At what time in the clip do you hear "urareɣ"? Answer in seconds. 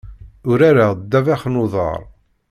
0.49-0.91